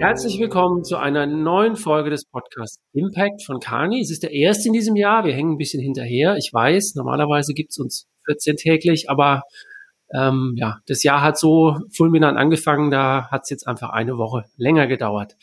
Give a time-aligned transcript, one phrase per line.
[0.00, 4.00] Herzlich willkommen zu einer neuen Folge des Podcasts Impact von Kani.
[4.00, 5.26] Es ist der erste in diesem Jahr.
[5.26, 6.36] Wir hängen ein bisschen hinterher.
[6.38, 9.42] Ich weiß, normalerweise gibt es uns 14 täglich, aber
[10.14, 14.46] ähm, ja, das Jahr hat so fulminant angefangen, da hat es jetzt einfach eine Woche
[14.56, 15.36] länger gedauert.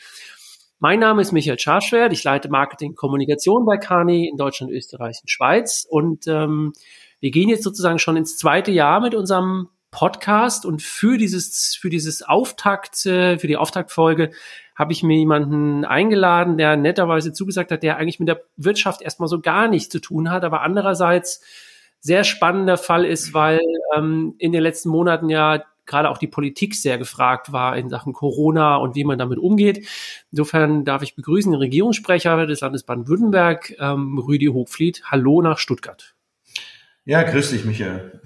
[0.79, 2.11] Mein Name ist Michael Scharschwert.
[2.11, 5.85] Ich leite Marketing Kommunikation bei Kani in Deutschland, Österreich und Schweiz.
[5.87, 6.73] Und ähm,
[7.19, 11.89] wir gehen jetzt sozusagen schon ins zweite Jahr mit unserem Podcast und für dieses, für
[11.89, 14.31] dieses Auftakt, äh, für die Auftaktfolge
[14.75, 19.27] habe ich mir jemanden eingeladen, der netterweise zugesagt hat, der eigentlich mit der Wirtschaft erstmal
[19.27, 21.41] so gar nichts zu tun hat, aber andererseits
[21.99, 23.59] sehr spannender Fall ist, weil
[23.95, 28.13] ähm, in den letzten Monaten ja gerade auch die Politik sehr gefragt war in Sachen
[28.13, 29.87] Corona und wie man damit umgeht.
[30.31, 35.03] Insofern darf ich begrüßen den Regierungssprecher des Landes Baden-Württemberg, ähm, Rüdi Hochfliet.
[35.05, 36.13] Hallo nach Stuttgart.
[37.05, 38.21] Ja, grüß dich, Michael.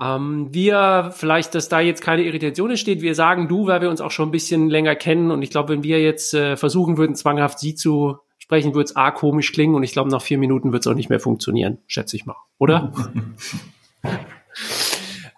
[0.00, 4.00] Ähm, wir, vielleicht, dass da jetzt keine Irritation entsteht, wir sagen du, weil wir uns
[4.00, 7.16] auch schon ein bisschen länger kennen und ich glaube, wenn wir jetzt äh, versuchen würden,
[7.16, 10.72] zwanghaft sie zu sprechen, würde es A komisch klingen und ich glaube, nach vier Minuten
[10.72, 12.92] wird es auch nicht mehr funktionieren, schätze ich mal, oder?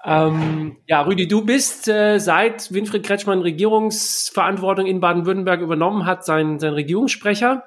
[0.05, 6.59] Ähm, ja, Rüdi, du bist äh, seit Winfried Kretschmann Regierungsverantwortung in Baden-Württemberg übernommen hat, sein,
[6.59, 7.65] sein Regierungssprecher.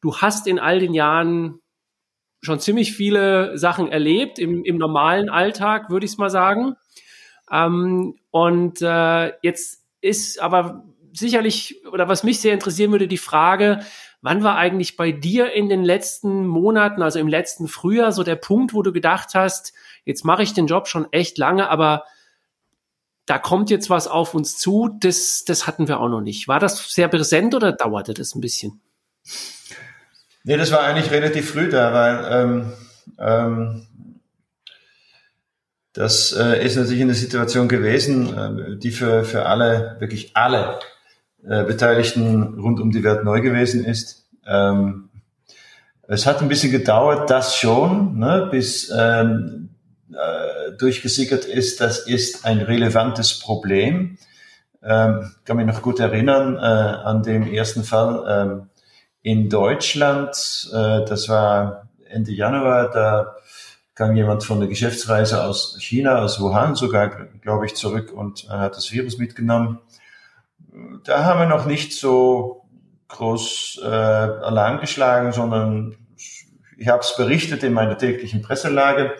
[0.00, 1.58] Du hast in all den Jahren
[2.42, 6.76] schon ziemlich viele Sachen erlebt im, im normalen Alltag, würde ich es mal sagen.
[7.50, 13.80] Ähm, und äh, jetzt ist aber sicherlich, oder was mich sehr interessieren würde, die Frage,
[14.22, 18.36] wann war eigentlich bei dir in den letzten Monaten, also im letzten Frühjahr, so der
[18.36, 19.72] Punkt, wo du gedacht hast,
[20.04, 22.04] jetzt mache ich den Job schon echt lange, aber
[23.26, 26.48] da kommt jetzt was auf uns zu, das, das hatten wir auch noch nicht.
[26.48, 28.80] War das sehr präsent oder dauerte das ein bisschen?
[30.44, 32.72] Nee, das war eigentlich relativ früh da, weil ähm,
[33.18, 33.86] ähm,
[35.92, 40.78] das äh, ist natürlich eine Situation gewesen, äh, die für, für alle, wirklich alle
[41.44, 44.28] äh, Beteiligten rund um die Welt neu gewesen ist.
[44.46, 45.10] Ähm,
[46.08, 49.70] es hat ein bisschen gedauert, das schon, ne, bis ähm,
[50.10, 54.16] äh, durchgesickert ist, das ist ein relevantes Problem.
[54.82, 58.70] Ähm, kann mich noch gut erinnern äh, an dem ersten Fall ähm,
[59.22, 60.68] in Deutschland.
[60.72, 62.90] Äh, das war Ende Januar.
[62.90, 63.36] Da
[63.94, 67.08] kam jemand von der Geschäftsreise aus China, aus Wuhan sogar,
[67.42, 69.80] glaube ich, zurück und hat das Virus mitgenommen.
[71.04, 72.64] Da haben wir noch nicht so
[73.08, 75.96] groß äh, Alarm geschlagen, sondern
[76.78, 79.12] ich habe es berichtet in meiner täglichen Presselage,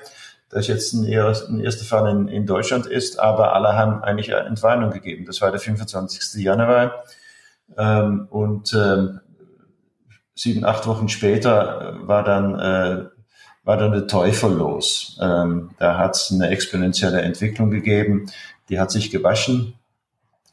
[0.49, 4.91] dass jetzt ein, ein erster Fall in, in, Deutschland ist, aber alle haben eigentlich Entwarnung
[4.91, 5.27] gegeben.
[5.27, 6.43] Das war der 25.
[6.43, 7.05] Januar.
[7.77, 9.21] Ähm, und ähm,
[10.41, 13.05] sieben, acht Wochen später äh, war dann, äh,
[13.63, 15.19] war dann der Teufel los.
[15.21, 18.27] Ähm, da hat es eine exponentielle Entwicklung gegeben,
[18.71, 19.75] die hat sich gewaschen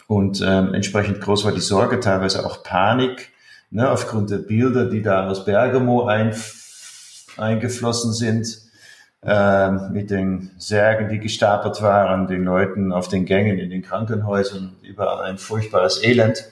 [0.07, 3.29] und ähm, entsprechend groß war die Sorge, teilweise auch Panik,
[3.69, 6.35] ne, aufgrund der Bilder, die da aus Bergamo ein,
[7.37, 8.59] eingeflossen sind,
[9.23, 14.75] äh, mit den Särgen, die gestapelt waren, den Leuten auf den Gängen in den Krankenhäusern,
[14.81, 16.43] überall ein furchtbares Elend.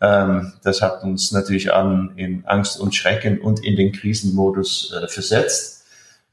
[0.00, 5.08] Ähm, das hat uns natürlich an in Angst und Schrecken und in den Krisenmodus äh,
[5.08, 5.84] versetzt.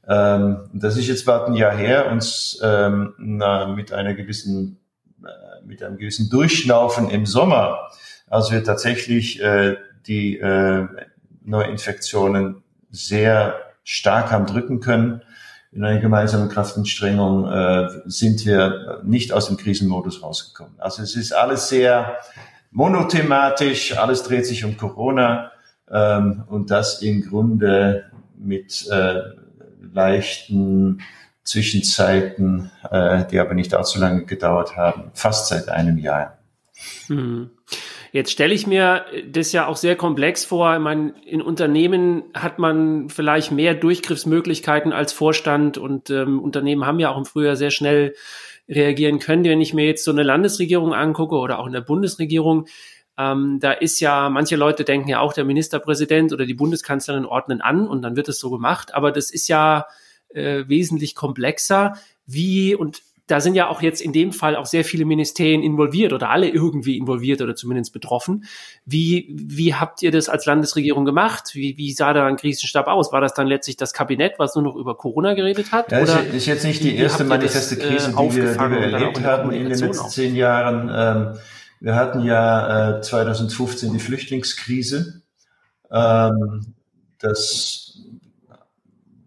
[0.08, 3.14] Ähm, das ist jetzt bald ein Jahr her, uns ähm,
[3.76, 4.78] mit einer gewissen,
[5.22, 7.90] äh, mit einem gewissen Durchschnaufen im Sommer,
[8.26, 10.86] als wir tatsächlich äh, die äh,
[11.44, 13.54] Neuinfektionen sehr
[13.84, 15.22] stark haben drücken können.
[15.72, 20.72] In einer gemeinsamen Kraftanstrengung äh, sind wir nicht aus dem Krisenmodus rausgekommen.
[20.78, 22.16] Also es ist alles sehr
[22.70, 25.52] monothematisch, alles dreht sich um Corona
[25.90, 29.22] ähm, und das im Grunde mit äh,
[29.92, 31.02] leichten
[31.42, 36.38] Zwischenzeiten, äh, die aber nicht allzu lange gedauert haben, fast seit einem Jahr.
[37.06, 37.50] Hm.
[38.12, 40.74] Jetzt stelle ich mir das ja auch sehr komplex vor.
[40.74, 47.00] Ich meine, in Unternehmen hat man vielleicht mehr Durchgriffsmöglichkeiten als Vorstand und ähm, Unternehmen haben
[47.00, 48.14] ja auch im Frühjahr sehr schnell
[48.68, 49.44] reagieren können.
[49.44, 52.66] Wenn ich mir jetzt so eine Landesregierung angucke oder auch in der Bundesregierung,
[53.18, 57.60] ähm, da ist ja, manche Leute denken ja auch, der Ministerpräsident oder die Bundeskanzlerin ordnen
[57.60, 58.94] an und dann wird es so gemacht.
[58.94, 59.86] Aber das ist ja
[60.28, 61.94] äh, wesentlich komplexer.
[62.26, 66.14] Wie, und da sind ja auch jetzt in dem Fall auch sehr viele Ministerien involviert
[66.14, 68.46] oder alle irgendwie involviert oder zumindest betroffen.
[68.86, 71.50] Wie, wie habt ihr das als Landesregierung gemacht?
[71.52, 73.12] Wie, wie sah da ein Krisenstab aus?
[73.12, 75.92] War das dann letztlich das Kabinett, was nur noch über Corona geredet hat?
[75.92, 79.22] Ja, oder ist jetzt nicht die erste manifeste äh, Krise, die wir, die wir erlebt
[79.22, 80.90] haben in den letzten zehn Jahren.
[80.90, 81.38] Ähm,
[81.80, 85.20] wir hatten ja äh, 2015 die Flüchtlingskrise.
[85.92, 86.74] Ähm,
[87.18, 88.00] das,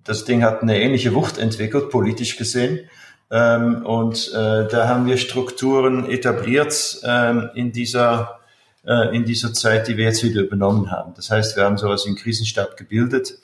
[0.04, 2.90] das Ding hat eine ähnliche Wucht entwickelt, politisch gesehen.
[3.32, 8.42] Ähm, und äh, da haben wir Strukturen etabliert ähm, in dieser
[8.86, 11.14] äh, in dieser Zeit, die wir jetzt wieder übernommen haben.
[11.16, 13.36] Das heißt, wir haben sowas einen Krisenstab gebildet.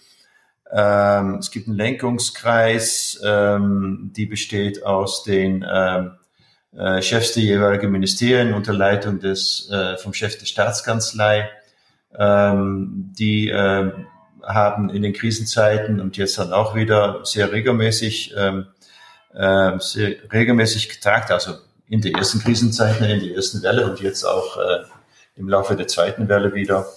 [0.69, 6.11] Ähm, es gibt einen Lenkungskreis, ähm, die besteht aus den ähm,
[6.75, 11.49] äh, Chefs der jeweiligen Ministerien unter Leitung des äh, vom Chef der Staatskanzlei.
[12.17, 18.67] Ähm, die haben in den Krisenzeiten und jetzt dann auch wieder sehr regelmäßig ähm,
[19.37, 21.53] äh, sehr regelmäßig getagt, also
[21.87, 24.83] in der ersten Krisenzeit, in der ersten Welle und jetzt auch äh,
[25.35, 26.87] im Laufe der zweiten Welle wieder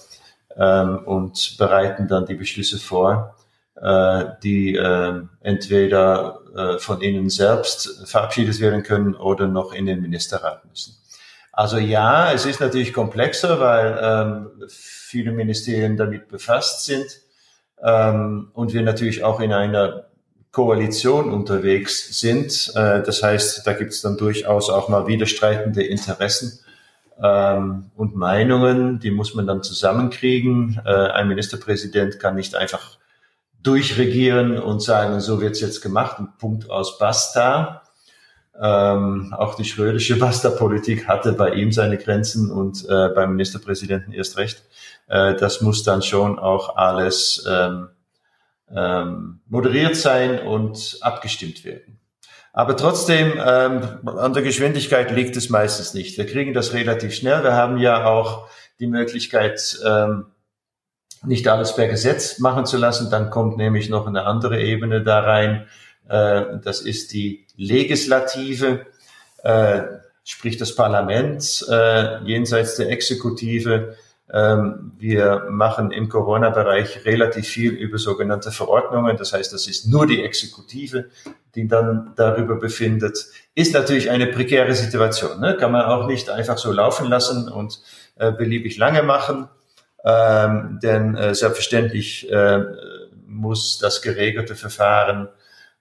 [0.57, 3.35] ähm, und bereiten dann die Beschlüsse vor,
[3.75, 10.01] äh, die äh, entweder äh, von Ihnen selbst verabschiedet werden können oder noch in den
[10.01, 10.95] Ministerrat müssen.
[11.53, 17.05] Also ja, es ist natürlich komplexer, weil ähm, viele Ministerien damit befasst sind
[17.83, 20.05] ähm, und wir natürlich auch in einer
[20.51, 22.71] Koalition unterwegs sind.
[22.75, 26.59] Äh, das heißt, da gibt es dann durchaus auch mal widerstreitende Interessen
[27.21, 30.81] ähm, und Meinungen, die muss man dann zusammenkriegen.
[30.85, 32.97] Äh, ein Ministerpräsident kann nicht einfach
[33.63, 37.83] durchregieren und sagen, so wird's jetzt gemacht, und Punkt aus Basta.
[38.59, 44.37] Ähm, auch die schrödische Basta-Politik hatte bei ihm seine Grenzen und äh, beim Ministerpräsidenten erst
[44.37, 44.63] recht.
[45.07, 47.89] Äh, das muss dann schon auch alles ähm,
[48.75, 51.99] ähm, moderiert sein und abgestimmt werden.
[52.53, 56.17] Aber trotzdem, ähm, an der Geschwindigkeit liegt es meistens nicht.
[56.17, 57.43] Wir kriegen das relativ schnell.
[57.43, 60.25] Wir haben ja auch die Möglichkeit, ähm,
[61.23, 63.09] nicht alles per Gesetz machen zu lassen.
[63.09, 65.67] Dann kommt nämlich noch eine andere Ebene da rein.
[66.09, 68.85] Äh, das ist die Legislative,
[69.43, 69.83] äh,
[70.25, 73.95] sprich das Parlament, äh, jenseits der Exekutive
[74.33, 79.17] wir machen im Corona-Bereich relativ viel über sogenannte Verordnungen.
[79.17, 81.09] Das heißt, das ist nur die Exekutive,
[81.55, 83.25] die dann darüber befindet.
[83.55, 85.41] Ist natürlich eine prekäre Situation.
[85.41, 85.57] Ne?
[85.57, 87.81] Kann man auch nicht einfach so laufen lassen und
[88.15, 89.49] äh, beliebig lange machen.
[90.03, 92.63] Ähm, denn äh, selbstverständlich äh,
[93.27, 95.27] muss das geregelte Verfahren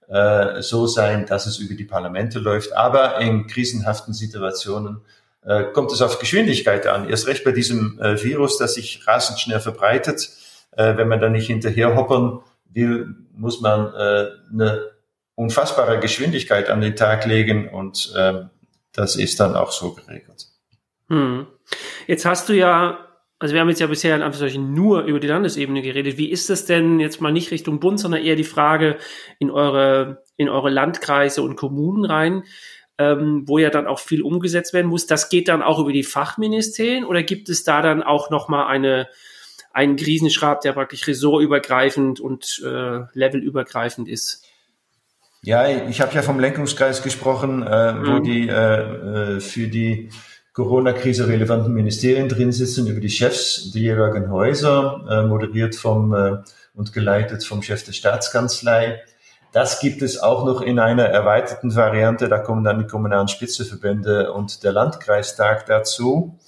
[0.09, 2.73] äh, so sein, dass es über die Parlamente läuft.
[2.73, 5.03] Aber in krisenhaften Situationen
[5.43, 7.09] äh, kommt es auf Geschwindigkeit an.
[7.09, 10.31] Erst recht bei diesem äh, Virus, das sich rasend schnell verbreitet.
[10.73, 12.41] Äh, wenn man da nicht hinterher hoppern
[12.73, 14.91] will, muss man äh, eine
[15.35, 18.45] unfassbare Geschwindigkeit an den Tag legen und äh,
[18.93, 20.47] das ist dann auch so geregelt.
[21.09, 21.47] Hm.
[22.07, 23.07] Jetzt hast du ja,
[23.39, 26.19] also wir haben jetzt ja bisher in Anführungszeichen nur über die Landesebene geredet.
[26.19, 28.99] Wie ist es denn jetzt mal nicht Richtung Bund, sondern eher die Frage
[29.39, 32.45] in eure, in eure Landkreise und Kommunen rein?
[33.01, 35.07] Ähm, wo ja dann auch viel umgesetzt werden muss.
[35.07, 39.09] Das geht dann auch über die Fachministerien oder gibt es da dann auch nochmal eine,
[39.73, 44.45] einen Krisenschrab, der praktisch ressortübergreifend und äh, levelübergreifend ist?
[45.43, 48.07] Ja, ich habe ja vom Lenkungskreis gesprochen, äh, mhm.
[48.07, 50.11] wo die äh, äh, für die
[50.53, 56.37] Corona-Krise relevanten Ministerien drin sitzen, über die Chefs der jeweiligen Häuser, äh, moderiert vom äh,
[56.75, 59.01] und geleitet vom Chef der Staatskanzlei.
[59.53, 62.29] Das gibt es auch noch in einer erweiterten Variante.
[62.29, 66.39] Da kommen dann die kommunalen Spitzeverbände und der Landkreistag dazu.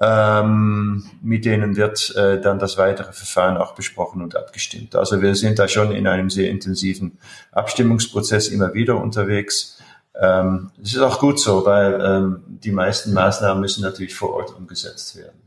[0.00, 4.96] Ähm, mit denen wird äh, dann das weitere Verfahren auch besprochen und abgestimmt.
[4.96, 7.18] Also wir sind da schon in einem sehr intensiven
[7.52, 9.80] Abstimmungsprozess immer wieder unterwegs.
[10.18, 14.56] Ähm, es ist auch gut so, weil ähm, die meisten Maßnahmen müssen natürlich vor Ort
[14.56, 15.40] umgesetzt werden.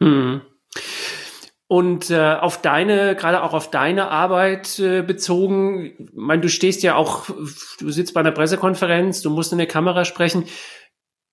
[0.00, 0.42] Mhm.
[1.74, 6.84] Und äh, auf deine, gerade auch auf deine Arbeit äh, bezogen, ich meine, du stehst
[6.84, 7.24] ja auch,
[7.80, 10.44] du sitzt bei einer Pressekonferenz, du musst in der Kamera sprechen.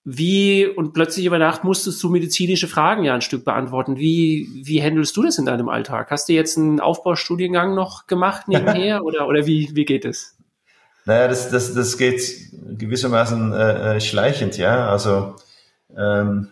[0.03, 3.97] Wie und plötzlich über Nacht musstest du medizinische Fragen ja ein Stück beantworten.
[3.97, 6.09] Wie, wie handelst du das in deinem Alltag?
[6.09, 10.39] Hast du jetzt einen Aufbaustudiengang noch gemacht nebenher oder, oder wie, wie geht es?
[11.05, 12.19] Naja, das, das, das geht
[12.79, 14.89] gewissermaßen äh, äh schleichend, ja.
[14.89, 15.35] Also
[15.95, 16.47] ähm,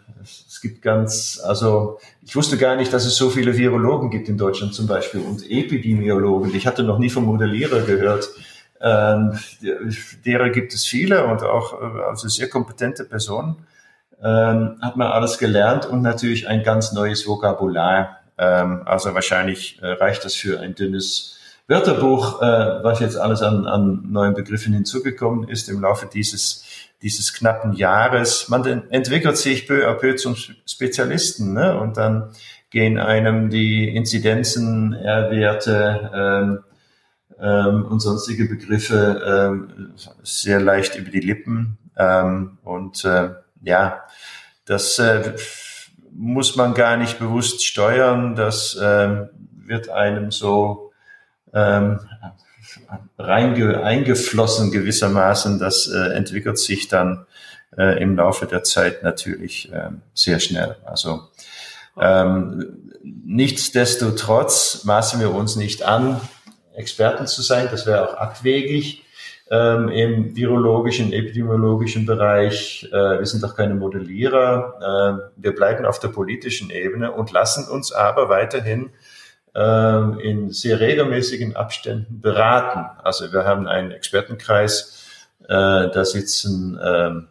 [0.59, 4.37] es gibt ganz, also ich wusste gar nicht, dass es so viele Virologen gibt in
[4.37, 6.53] Deutschland zum Beispiel und Epidemiologen.
[6.53, 8.27] Ich hatte noch nie vom Modellierer gehört.
[8.81, 9.39] Ähm,
[10.25, 13.55] derer gibt es viele und auch äh, also sehr kompetente Personen.
[14.21, 18.19] Ähm, hat man alles gelernt und natürlich ein ganz neues Vokabular.
[18.37, 21.38] Ähm, also wahrscheinlich äh, reicht das für ein dünnes
[21.69, 26.65] Wörterbuch, äh, was jetzt alles an, an neuen Begriffen hinzugekommen ist im Laufe dieses
[27.01, 28.49] dieses knappen Jahres.
[28.49, 31.79] Man entwickelt sich peu à peu zum Spezialisten ne?
[31.79, 32.31] und dann
[32.69, 36.59] gehen einem die Inzidenzen, R-Werte ähm,
[37.39, 41.77] ähm, und sonstige Begriffe ähm, sehr leicht über die Lippen.
[41.97, 43.29] Ähm, und äh,
[43.63, 44.03] ja,
[44.65, 45.35] das äh,
[46.11, 48.35] muss man gar nicht bewusst steuern.
[48.35, 49.27] Das äh,
[49.65, 50.88] wird einem so
[51.53, 51.99] ähm,
[53.17, 55.59] reinge, eingeflossen gewissermaßen.
[55.59, 57.25] Das äh, entwickelt sich dann
[57.77, 60.77] äh, im Laufe der Zeit natürlich äh, sehr schnell.
[60.85, 61.29] Also
[61.99, 66.21] ähm, nichtsdestotrotz maßen wir uns nicht an,
[66.73, 67.67] Experten zu sein.
[67.71, 69.03] Das wäre auch abwegig
[69.51, 72.87] ähm, im virologischen, epidemiologischen Bereich.
[72.91, 75.19] Äh, wir sind doch keine Modellierer.
[75.27, 78.91] Äh, wir bleiben auf der politischen Ebene und lassen uns aber weiterhin
[79.55, 82.85] äh, in sehr regelmäßigen Abständen beraten.
[83.03, 85.05] Also wir haben einen Expertenkreis,
[85.43, 87.27] äh, da sitzen ähm,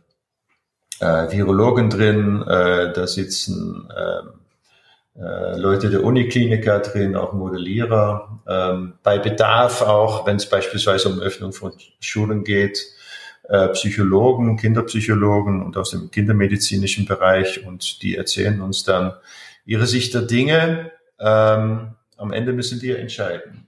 [1.01, 8.41] äh, Virologen drin, äh, da sitzen ähm, äh, Leute der Unikliniker drin, auch Modellierer.
[8.49, 12.79] Ähm, bei Bedarf auch, wenn es beispielsweise um Öffnung von Schulen geht,
[13.73, 19.15] Psychologen, Kinderpsychologen und aus dem kindermedizinischen Bereich und die erzählen uns dann
[19.65, 20.93] ihre Sicht der Dinge.
[21.19, 23.67] Ähm, am Ende müssen wir entscheiden.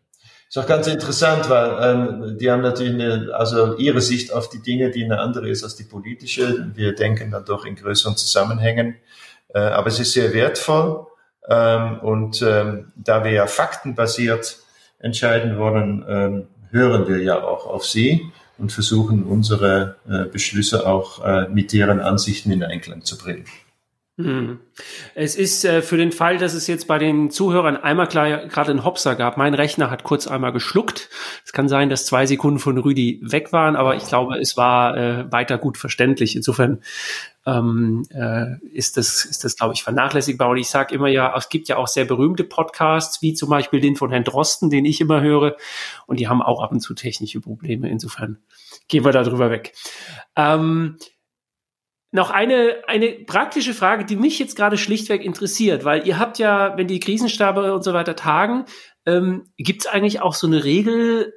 [0.49, 4.61] Ist auch ganz interessant, weil ähm, die haben natürlich eine, also ihre Sicht auf die
[4.61, 6.73] Dinge, die eine andere ist als die politische.
[6.75, 8.97] Wir denken dann doch in größeren Zusammenhängen.
[9.55, 11.07] Äh, aber es ist sehr wertvoll.
[11.49, 14.59] Ähm, und ähm, da wir ja faktenbasiert
[14.99, 21.25] entscheiden wollen, ähm, hören wir ja auch auf Sie und versuchen unsere äh, Beschlüsse auch
[21.25, 23.45] äh, mit deren Ansichten in Einklang zu bringen.
[24.25, 24.61] Hm.
[25.15, 28.85] Es ist äh, für den Fall, dass es jetzt bei den Zuhörern einmal gerade einen
[28.85, 29.37] Hopser gab.
[29.37, 31.09] Mein Rechner hat kurz einmal geschluckt.
[31.45, 34.97] Es kann sein, dass zwei Sekunden von Rüdi weg waren, aber ich glaube, es war
[34.97, 36.37] äh, weiter gut verständlich.
[36.37, 36.81] Insofern
[37.47, 40.51] ähm, äh, ist das, ist das, glaube ich, vernachlässigbar.
[40.51, 43.81] Und ich sage immer ja, es gibt ja auch sehr berühmte Podcasts, wie zum Beispiel
[43.81, 45.57] den von Herrn Drosten, den ich immer höre.
[46.07, 47.89] Und die haben auch ab und zu technische Probleme.
[47.89, 48.39] Insofern
[48.89, 49.73] gehen wir da drüber weg.
[50.37, 50.97] Ähm,
[52.13, 56.77] noch eine, eine praktische Frage, die mich jetzt gerade schlichtweg interessiert, weil ihr habt ja,
[56.77, 58.65] wenn die Krisenstabe und so weiter tagen,
[59.07, 61.33] ähm, gibt es eigentlich auch so eine Regel,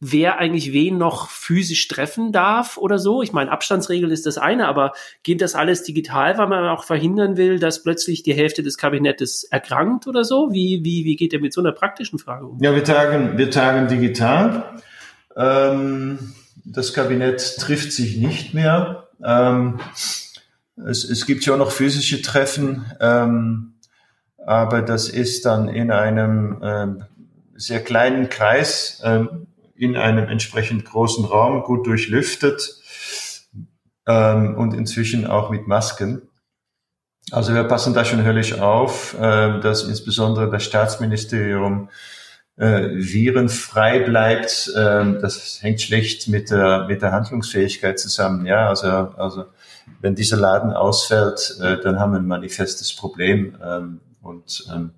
[0.00, 3.22] wer eigentlich wen noch physisch treffen darf oder so?
[3.22, 4.92] Ich meine, Abstandsregel ist das eine, aber
[5.22, 9.44] geht das alles digital, weil man auch verhindern will, dass plötzlich die Hälfte des Kabinettes
[9.44, 10.52] erkrankt oder so?
[10.52, 12.58] Wie, wie, wie geht ihr mit so einer praktischen Frage um?
[12.60, 14.78] Ja, wir tagen, wir tagen digital.
[15.36, 16.34] Ähm,
[16.64, 19.03] das Kabinett trifft sich nicht mehr.
[19.24, 19.80] Ähm,
[20.76, 23.74] es, es gibt ja auch noch physische Treffen, ähm,
[24.44, 27.04] aber das ist dann in einem ähm,
[27.54, 32.76] sehr kleinen Kreis, ähm, in einem entsprechend großen Raum, gut durchlüftet
[34.06, 36.28] ähm, und inzwischen auch mit Masken.
[37.30, 41.88] Also wir passen da schon höllisch auf, äh, dass insbesondere das Staatsministerium
[42.56, 48.46] äh, virenfrei bleibt, äh, das hängt schlecht mit der, mit der Handlungsfähigkeit zusammen.
[48.46, 49.46] Ja, also, also
[50.00, 53.56] wenn dieser Laden ausfällt, äh, dann haben wir ein manifestes Problem.
[53.64, 54.92] Ähm, und ähm,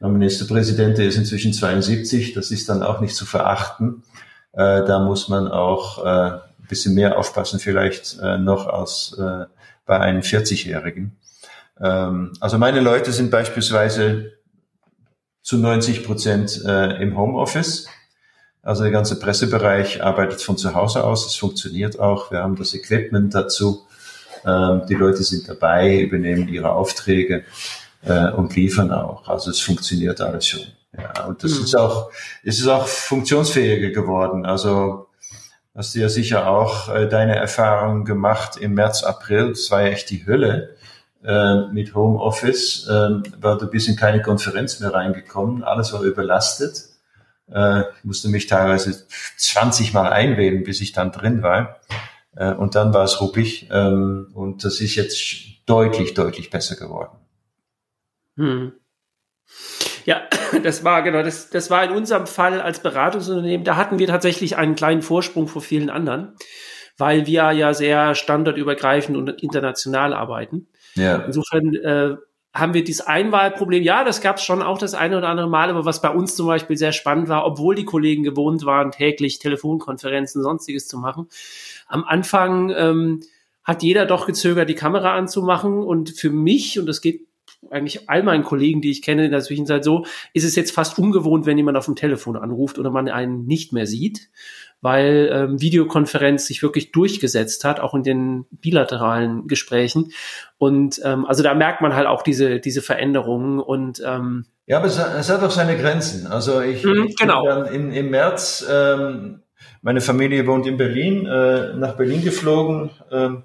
[0.00, 4.02] der Ministerpräsident ist inzwischen 72, das ist dann auch nicht zu verachten.
[4.52, 9.46] Äh, da muss man auch äh, ein bisschen mehr aufpassen, vielleicht äh, noch als äh,
[9.86, 11.16] bei einem 40-Jährigen.
[11.80, 14.32] Ähm, also meine Leute sind beispielsweise
[15.42, 17.86] zu 90 Prozent äh, im Homeoffice.
[18.62, 21.26] Also der ganze Pressebereich arbeitet von zu Hause aus.
[21.26, 22.30] Es funktioniert auch.
[22.30, 23.86] Wir haben das Equipment dazu.
[24.46, 27.44] Ähm, die Leute sind dabei, übernehmen ihre Aufträge
[28.04, 29.28] äh, und liefern auch.
[29.28, 30.62] Also es funktioniert alles schon.
[30.96, 31.64] Ja, und das mhm.
[31.64, 32.10] ist auch,
[32.44, 34.46] es ist auch funktionsfähiger geworden.
[34.46, 35.08] Also
[35.74, 39.50] hast du ja sicher auch äh, deine Erfahrungen gemacht im März, April.
[39.50, 40.76] Das war ja echt die Hölle
[41.22, 46.92] mit Homeoffice, äh, war du bist in keine Konferenz mehr reingekommen, alles war überlastet.
[47.52, 51.80] Äh, ich musste mich teilweise 20 Mal einwählen, bis ich dann drin war.
[52.36, 55.22] Äh, und dann war es ruppig ähm, und das ist jetzt
[55.66, 57.16] deutlich, deutlich besser geworden.
[58.36, 58.72] Hm.
[60.04, 60.22] Ja,
[60.62, 64.56] das war genau, das, das war in unserem Fall als Beratungsunternehmen, da hatten wir tatsächlich
[64.56, 66.34] einen kleinen Vorsprung vor vielen anderen,
[66.96, 70.68] weil wir ja sehr standardübergreifend und international arbeiten.
[70.94, 71.16] Ja.
[71.24, 72.16] Insofern äh,
[72.54, 73.82] haben wir dieses Einwahlproblem.
[73.82, 76.36] Ja, das gab es schon auch das eine oder andere Mal, aber was bei uns
[76.36, 81.28] zum Beispiel sehr spannend war, obwohl die Kollegen gewohnt waren, täglich Telefonkonferenzen, sonstiges zu machen.
[81.86, 83.22] Am Anfang ähm,
[83.64, 85.82] hat jeder doch gezögert, die Kamera anzumachen.
[85.82, 87.26] Und für mich, und das geht
[87.70, 90.98] eigentlich all meinen Kollegen, die ich kenne in der Zwischenzeit so, ist es jetzt fast
[90.98, 94.28] ungewohnt, wenn jemand auf dem Telefon anruft oder man einen nicht mehr sieht
[94.82, 100.12] weil ähm, Videokonferenz sich wirklich durchgesetzt hat, auch in den bilateralen Gesprächen.
[100.58, 104.86] Und ähm, also da merkt man halt auch diese, diese Veränderungen und ähm, ja, aber
[104.86, 106.26] es, es hat auch seine Grenzen.
[106.26, 107.42] Also ich, mh, genau.
[107.42, 109.42] bin dann in, im März, ähm,
[109.82, 113.42] meine Familie wohnt in Berlin, äh, nach Berlin geflogen, ähm,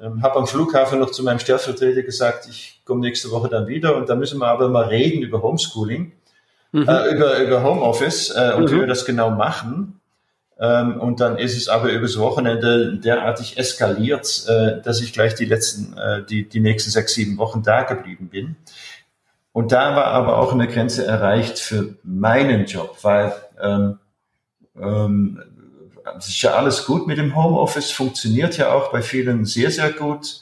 [0.00, 3.96] ähm, habe am Flughafen noch zu meinem Stellvertreter gesagt, ich komme nächste Woche dann wieder
[3.96, 6.12] und da müssen wir aber mal reden über Homeschooling,
[6.72, 6.88] mhm.
[6.88, 8.70] äh, über, über Homeoffice äh, und mhm.
[8.70, 9.97] wie wir das genau machen.
[10.60, 15.44] Ähm, und dann ist es aber übers Wochenende derartig eskaliert, äh, dass ich gleich die
[15.44, 18.56] letzten, äh, die, die nächsten sechs, sieben Wochen da geblieben bin.
[19.52, 23.98] Und da war aber auch eine Grenze erreicht für meinen Job, weil ähm,
[24.80, 25.42] ähm,
[26.18, 29.92] es ist ja alles gut mit dem Homeoffice, funktioniert ja auch bei vielen sehr, sehr
[29.92, 30.40] gut.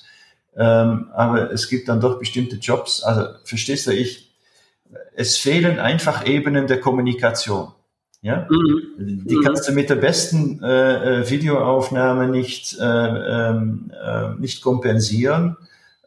[0.56, 4.34] Ähm, aber es gibt dann doch bestimmte Jobs, also verstehst du, ich,
[5.14, 7.72] es fehlen einfach Ebenen der Kommunikation.
[8.26, 8.44] Ja?
[8.50, 9.24] Mhm.
[9.24, 15.56] Die kannst du mit der besten äh, äh, Videoaufnahme nicht, äh, ähm, äh, nicht kompensieren.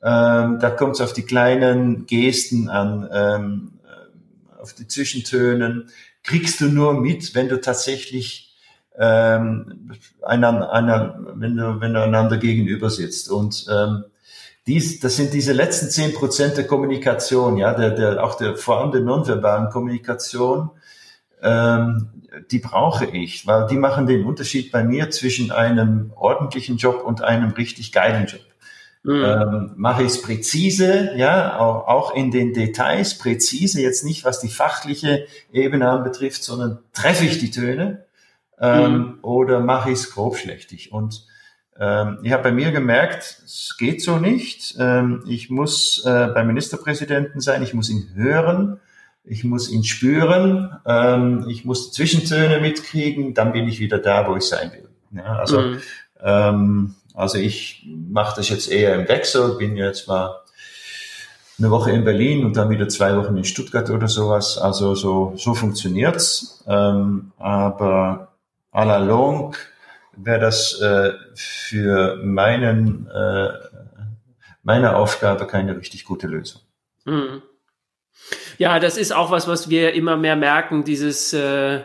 [0.04, 5.88] Ähm, da kommt es auf die kleinen Gesten an, ähm, äh, auf die Zwischentönen.
[6.24, 8.54] Kriegst du nur mit, wenn du tatsächlich
[8.98, 9.90] ähm,
[10.22, 13.32] einander, einer, wenn du, wenn du einander gegenüber sitzt.
[13.32, 14.04] Und ähm,
[14.68, 18.82] dies, das sind diese letzten zehn Prozent der Kommunikation, ja, der, der, auch der vor
[18.82, 20.72] allem der nonverbalen Kommunikation,
[21.42, 22.10] ähm,
[22.52, 27.22] die brauche ich, weil die machen den Unterschied bei mir zwischen einem ordentlichen Job und
[27.22, 28.42] einem richtig geilen Job.
[29.04, 29.24] Mhm.
[29.24, 34.42] Ähm, mache ich es präzise, ja, auch, auch in den Details präzise, jetzt nicht was
[34.42, 38.06] die fachliche Ebene anbetrifft, sondern treffe ich die Töne
[38.60, 39.20] ähm, mhm.
[39.22, 40.92] oder mache ich es grobschlächtig.
[40.92, 41.26] Und
[41.80, 44.76] ähm, ich habe bei mir gemerkt, es geht so nicht.
[44.78, 48.82] Ähm, ich muss äh, beim Ministerpräsidenten sein, ich muss ihn hören
[49.30, 54.36] ich muss ihn spüren, ähm, ich muss Zwischentöne mitkriegen, dann bin ich wieder da, wo
[54.36, 54.90] ich sein will.
[55.12, 55.82] Ja, also, mhm.
[56.22, 60.42] ähm, also ich mache das jetzt eher im Wechsel, bin jetzt mal
[61.60, 64.58] eine Woche in Berlin und dann wieder zwei Wochen in Stuttgart oder sowas.
[64.58, 66.64] Also so, so funktioniert's.
[66.68, 68.30] Ähm, aber
[68.72, 69.58] à la longue
[70.16, 73.50] wäre das äh, für meinen, äh,
[74.64, 76.62] meine Aufgabe keine richtig gute Lösung.
[77.06, 77.42] Mhm.
[78.60, 81.80] Ja, das ist auch was, was wir immer mehr merken, dieses, äh,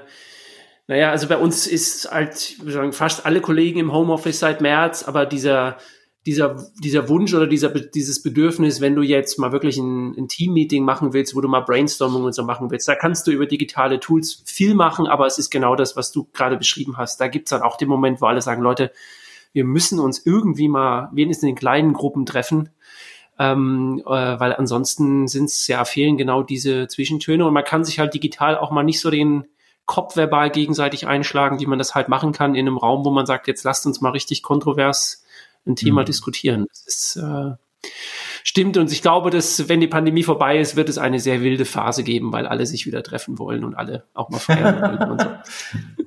[0.88, 5.04] naja, also bei uns ist halt, wir sagen, fast alle Kollegen im Homeoffice seit März,
[5.04, 5.78] aber dieser,
[6.26, 10.84] dieser, dieser Wunsch oder dieser, dieses Bedürfnis, wenn du jetzt mal wirklich ein, ein Team-Meeting
[10.84, 14.00] machen willst, wo du mal Brainstorming und so machen willst, da kannst du über digitale
[14.00, 17.20] Tools viel machen, aber es ist genau das, was du gerade beschrieben hast.
[17.20, 18.90] Da gibt's dann auch den Moment, wo alle sagen, Leute,
[19.52, 22.70] wir müssen uns irgendwie mal wenigstens in kleinen Gruppen treffen
[23.38, 27.98] ähm, äh, weil ansonsten sind es ja fehlen genau diese Zwischentöne und man kann sich
[27.98, 29.46] halt digital auch mal nicht so den
[29.86, 33.26] Kopf verbal gegenseitig einschlagen, wie man das halt machen kann in einem Raum, wo man
[33.26, 35.24] sagt, jetzt lasst uns mal richtig kontrovers
[35.66, 36.06] ein Thema mhm.
[36.06, 36.66] diskutieren.
[36.70, 37.52] Das ist, äh,
[38.44, 41.64] stimmt und ich glaube, dass wenn die Pandemie vorbei ist, wird es eine sehr wilde
[41.64, 45.20] Phase geben, weil alle sich wieder treffen wollen und alle auch mal feiern wollen und
[45.20, 45.28] so.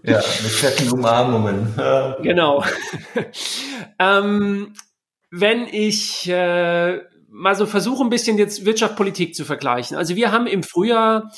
[0.04, 1.74] Ja, mit fetten Umarmungen.
[2.22, 2.64] genau.
[4.00, 4.74] ähm,
[5.30, 7.02] wenn ich äh,
[7.38, 9.96] mal so versuche, ein bisschen jetzt Wirtschaft, Politik zu vergleichen.
[9.96, 11.32] Also wir haben im Frühjahr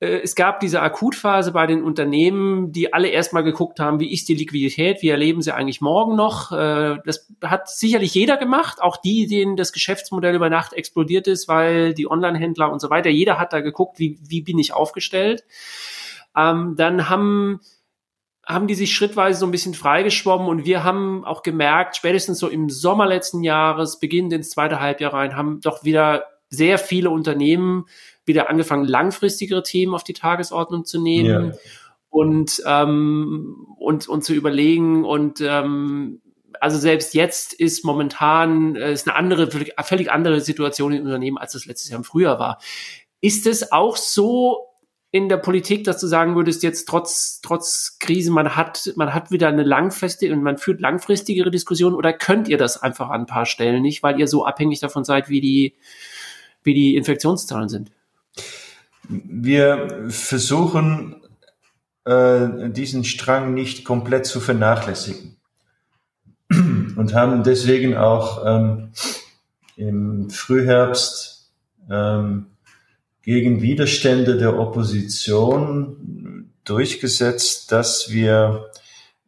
[0.00, 4.28] äh, es gab diese Akutphase bei den Unternehmen, die alle erstmal geguckt haben, wie ist
[4.28, 6.52] die Liquidität, wie erleben sie eigentlich morgen noch.
[6.52, 11.48] Äh, das hat sicherlich jeder gemacht, auch die, denen das Geschäftsmodell über Nacht explodiert ist,
[11.48, 15.44] weil die Online-Händler und so weiter, jeder hat da geguckt, wie, wie bin ich aufgestellt.
[16.36, 17.60] Ähm, dann haben
[18.48, 22.48] haben die sich schrittweise so ein bisschen freigeschwommen und wir haben auch gemerkt, spätestens so
[22.48, 27.84] im Sommer letzten Jahres, beginnend ins zweite Halbjahr rein, haben doch wieder sehr viele Unternehmen
[28.24, 31.58] wieder angefangen, langfristigere Themen auf die Tagesordnung zu nehmen ja.
[32.08, 36.22] und, ähm, und, und zu überlegen und ähm,
[36.58, 41.52] also selbst jetzt ist momentan äh, ist eine andere, völlig andere Situation im Unternehmen, als
[41.52, 42.58] das letztes Jahr im Frühjahr war.
[43.20, 44.68] Ist es auch so
[45.10, 49.30] in der Politik, dass du sagen würdest, jetzt trotz, trotz Krise, man hat, man hat
[49.30, 53.26] wieder eine langfristige und man führt langfristigere Diskussionen oder könnt ihr das einfach an ein
[53.26, 55.74] paar Stellen nicht, weil ihr so abhängig davon seid, wie die,
[56.62, 57.90] wie die Infektionszahlen sind?
[59.08, 61.22] Wir versuchen,
[62.04, 65.38] äh, diesen Strang nicht komplett zu vernachlässigen
[66.50, 68.90] und haben deswegen auch ähm,
[69.76, 71.50] im Frühherbst
[71.90, 72.46] ähm,
[73.28, 78.70] gegen Widerstände der Opposition durchgesetzt, dass wir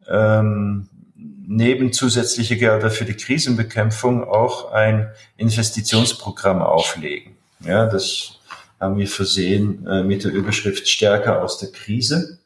[0.09, 7.33] ähm, neben zusätzliche Gelder für die Krisenbekämpfung auch ein Investitionsprogramm auflegen.
[7.63, 8.39] Ja, das
[8.79, 12.39] haben wir versehen äh, mit der Überschrift Stärker aus der Krise.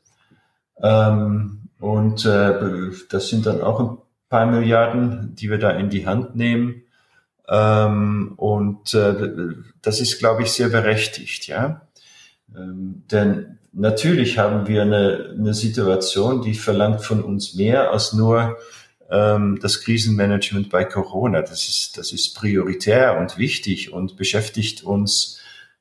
[0.83, 6.05] Ähm, und äh, das sind dann auch ein paar Milliarden, die wir da in die
[6.05, 6.81] Hand nehmen
[7.49, 11.81] ähm, und äh, das ist, glaube ich, sehr berechtigt, ja.
[12.55, 18.57] Ähm, denn natürlich haben wir eine, eine Situation, die verlangt von uns mehr als nur
[19.09, 21.41] ähm, das Krisenmanagement bei Corona.
[21.41, 25.39] Das ist, das ist prioritär und wichtig und beschäftigt uns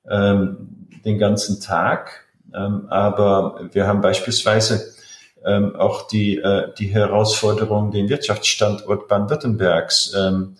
[0.08, 2.26] ähm, den ganzen Tag.
[2.54, 4.92] Ähm, aber wir haben beispielsweise
[5.44, 10.56] ähm, auch die, äh, die Herausforderung, den Wirtschaftsstandort Baden-Württembergs, ähm,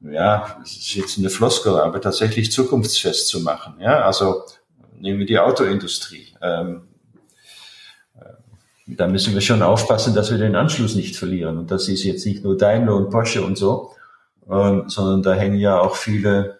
[0.00, 3.74] ja, das ist jetzt eine Floskel, aber tatsächlich zukunftsfest zu machen.
[3.80, 4.42] Ja, also
[4.98, 6.28] nehmen wir die Autoindustrie.
[6.42, 6.82] Ähm,
[8.18, 8.24] äh,
[8.86, 11.58] da müssen wir schon aufpassen, dass wir den Anschluss nicht verlieren.
[11.58, 13.92] Und das ist jetzt nicht nur Daimler und Porsche und so,
[14.50, 16.58] ähm, sondern da hängen ja auch viele,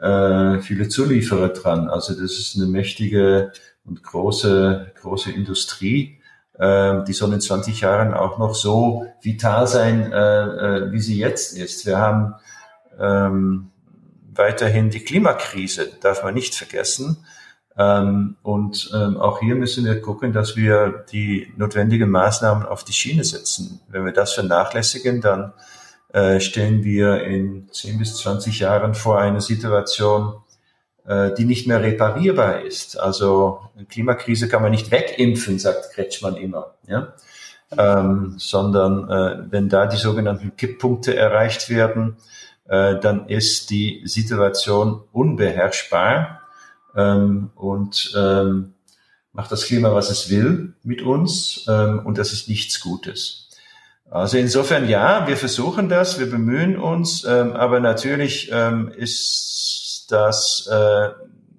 [0.00, 1.88] äh, viele Zulieferer dran.
[1.88, 3.52] Also das ist eine mächtige
[3.84, 6.20] und große, große Industrie.
[6.58, 11.18] Äh, die soll in 20 Jahren auch noch so vital sein, äh, äh, wie sie
[11.18, 11.86] jetzt ist.
[11.86, 12.34] Wir haben
[12.98, 13.70] ähm,
[14.34, 17.18] weiterhin die Klimakrise, darf man nicht vergessen.
[17.76, 22.92] Ähm, und ähm, auch hier müssen wir gucken, dass wir die notwendigen Maßnahmen auf die
[22.92, 23.80] Schiene setzen.
[23.88, 25.52] Wenn wir das vernachlässigen, dann
[26.12, 30.34] äh, stellen wir in 10 bis 20 Jahren vor eine Situation,
[31.06, 32.98] äh, die nicht mehr reparierbar ist.
[32.98, 36.74] Also Klimakrise kann man nicht wegimpfen, sagt Kretschmann immer.
[36.86, 37.14] Ja?
[37.76, 42.16] Ähm, sondern äh, wenn da die sogenannten Kipppunkte erreicht werden,
[42.68, 46.42] äh, dann ist die Situation unbeherrschbar
[46.94, 48.74] ähm, und ähm,
[49.32, 53.48] macht das Klima, was es will mit uns ähm, und das ist nichts Gutes.
[54.10, 60.66] Also insofern ja, wir versuchen das, wir bemühen uns, ähm, aber natürlich ähm, ist das
[60.70, 61.10] äh,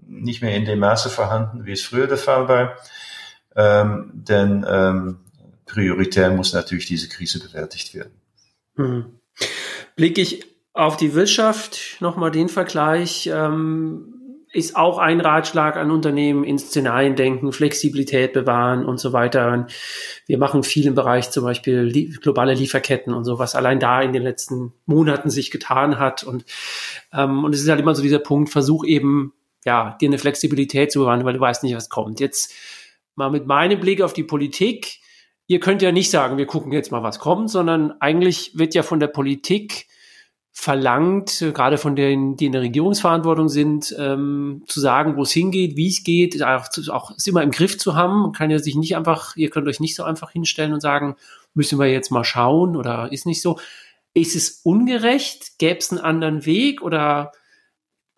[0.07, 2.75] nicht mehr in dem Maße vorhanden, wie es früher der Fall war.
[3.55, 5.19] Ähm, denn ähm,
[5.65, 8.13] prioritär muss natürlich diese Krise bewältigt werden.
[8.75, 9.19] Hm.
[9.95, 10.48] Blicke ich
[10.79, 13.29] auf die Wirtschaft nochmal den Vergleich.
[13.31, 14.15] Ähm,
[14.51, 19.67] ist auch ein Ratschlag an Unternehmen, in Szenarien denken, Flexibilität bewahren und so weiter.
[20.25, 24.11] Wir machen viel im Bereich zum Beispiel globale Lieferketten und so, was allein da in
[24.11, 26.23] den letzten Monaten sich getan hat.
[26.23, 26.45] Und,
[27.13, 29.33] ähm, und es ist halt immer so dieser Punkt, versuch eben,
[29.65, 32.19] ja, dir eine Flexibilität zu bewahren, weil du weißt nicht, was kommt.
[32.19, 32.53] Jetzt
[33.15, 34.99] mal mit meinem Blick auf die Politik.
[35.45, 38.81] Ihr könnt ja nicht sagen, wir gucken jetzt mal, was kommt, sondern eigentlich wird ja
[38.81, 39.89] von der Politik
[40.59, 45.77] verlangt, gerade von denen, die in der Regierungsverantwortung sind, ähm, zu sagen, wo es hingeht,
[45.77, 48.23] wie es geht, auch, auch es immer im Griff zu haben.
[48.23, 51.15] Man kann ja sich nicht einfach, ihr könnt euch nicht so einfach hinstellen und sagen,
[51.53, 53.57] müssen wir jetzt mal schauen oder ist nicht so.
[54.13, 55.59] Ist es ungerecht?
[55.59, 57.31] Gäbe es einen anderen Weg oder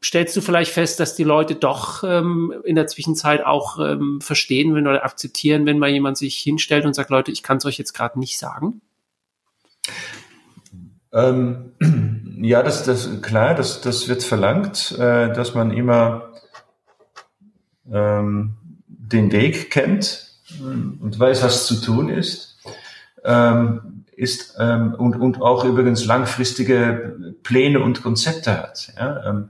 [0.04, 4.74] stellst du vielleicht fest, dass die Leute doch ähm, in der Zwischenzeit auch ähm, verstehen
[4.74, 7.78] wenn, oder akzeptieren, wenn mal jemand sich hinstellt und sagt, Leute, ich kann es euch
[7.78, 8.82] jetzt gerade nicht sagen?
[11.14, 11.74] Ähm,
[12.42, 16.32] ja, das, das klar, das, das wird verlangt, äh, dass man immer
[17.92, 18.54] ähm,
[18.88, 20.28] den Weg kennt
[20.60, 22.58] und weiß, was zu tun ist.
[23.24, 28.94] Ähm, ist ähm, und, und auch übrigens langfristige Pläne und Konzepte hat.
[28.96, 29.30] Ja?
[29.30, 29.50] Ähm,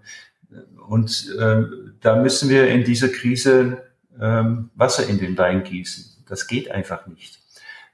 [0.88, 3.84] und ähm, da müssen wir in dieser Krise
[4.19, 6.24] ähm, Wasser in den Wein gießen.
[6.26, 7.40] Das geht einfach nicht.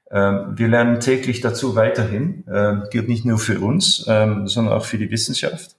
[0.10, 4.86] Ähm, wir lernen täglich dazu weiterhin, ähm, gilt nicht nur für uns, ähm, sondern auch
[4.86, 5.76] für die Wissenschaft,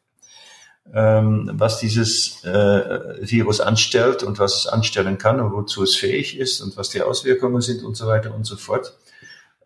[0.91, 6.63] was dieses äh, Virus anstellt und was es anstellen kann und wozu es fähig ist
[6.63, 8.97] und was die Auswirkungen sind und so weiter und so fort.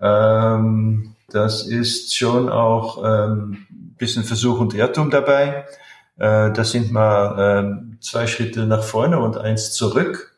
[0.01, 5.66] Das ist schon auch ein bisschen Versuch und Irrtum dabei.
[6.18, 10.32] Äh, das sind mal zwei Schritte nach vorne und eins zurück.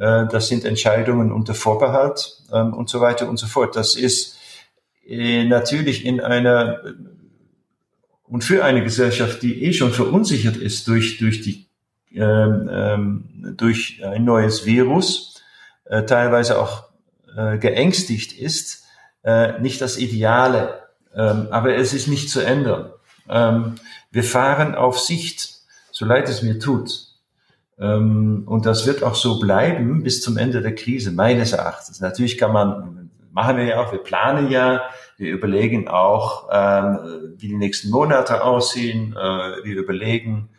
[0.00, 3.76] Äh, das sind Entscheidungen unter Vorbehalt ähm, und so weiter und so fort.
[3.76, 4.38] Das ist
[5.06, 6.80] äh, natürlich in einer
[8.24, 11.66] und für eine Gesellschaft, die eh schon verunsichert ist durch durch die
[12.14, 15.42] ähm, ähm, durch ein neues Virus,
[15.84, 16.84] äh, teilweise auch
[17.36, 18.84] äh, geängstigt ist,
[19.22, 20.80] äh, nicht das Ideale.
[21.14, 22.90] Ähm, aber es ist nicht zu ändern.
[23.28, 23.74] Ähm,
[24.10, 25.58] wir fahren auf Sicht,
[25.92, 27.09] so leid es mir tut.
[27.80, 32.00] Ähm, und das wird auch so bleiben bis zum Ende der Krise, meines Erachtens.
[32.00, 34.82] Natürlich kann man, machen wir ja auch, wir planen ja,
[35.16, 40.50] wir überlegen auch, ähm, wie die nächsten Monate aussehen, äh, wir überlegen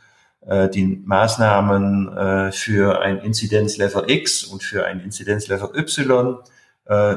[0.48, 6.38] äh, die Maßnahmen äh, für ein Inzidenzlevel X und für ein Inzidenzlevel Y,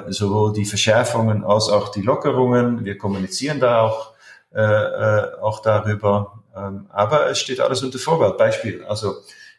[0.09, 2.85] sowohl die Verschärfungen als auch die Lockerungen.
[2.85, 4.13] Wir kommunizieren da auch,
[4.53, 6.45] auch darüber.
[6.57, 8.39] Ähm, aber es steht alles unter Vorbehalt.
[8.39, 9.15] Beispiel, also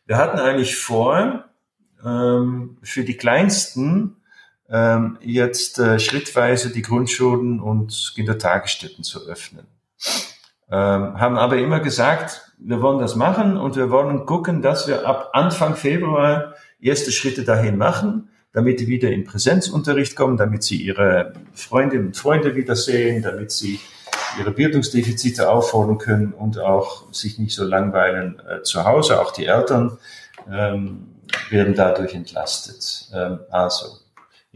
[0.06, 1.46] wir hatten eigentlich vor,
[2.04, 4.18] ähm, für die Kleinsten
[4.70, 9.68] ähm, jetzt äh, schrittweise die Grundschulen und Kindertagesstätten zu öffnen.
[10.72, 15.06] Ähm, haben aber immer gesagt, wir wollen das machen und wir wollen gucken, dass wir
[15.06, 20.78] ab Anfang Februar erste Schritte dahin machen, damit die wieder in Präsenzunterricht kommen, damit sie
[20.78, 23.80] ihre Freundinnen und Freunde wiedersehen, damit sie
[24.40, 29.22] ihre Bildungsdefizite aufholen können und auch sich nicht so langweilen äh, zu Hause.
[29.22, 29.98] Auch die Eltern
[30.52, 31.08] ähm,
[31.50, 33.10] werden dadurch entlastet.
[33.14, 33.88] Ähm, also,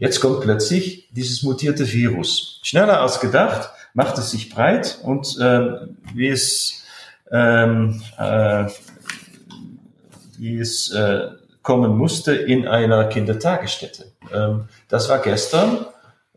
[0.00, 2.58] Jetzt kommt plötzlich dieses mutierte Virus.
[2.62, 6.84] Schneller als gedacht, macht es sich breit und äh, wie es,
[7.30, 8.64] ähm, äh,
[10.38, 11.28] wie es äh,
[11.60, 14.06] kommen musste in einer Kindertagesstätte.
[14.32, 15.84] Ähm, das war gestern.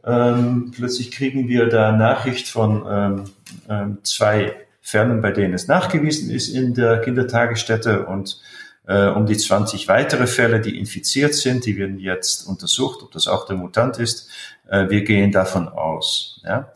[0.06, 3.24] Ähm, plötzlich kriegen wir da Nachricht von ähm,
[3.70, 8.42] ähm, zwei Fällen, bei denen es nachgewiesen ist in der Kindertagesstätte und
[8.86, 13.28] äh, um die 20 weitere Fälle, die infiziert sind, die werden jetzt untersucht, ob das
[13.28, 14.30] auch der Mutant ist.
[14.70, 16.42] Äh, wir gehen davon aus.
[16.44, 16.74] Ja?